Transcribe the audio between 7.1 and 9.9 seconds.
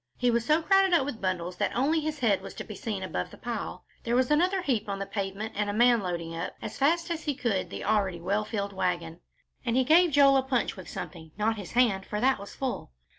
as he could, the already well filled wagon, and he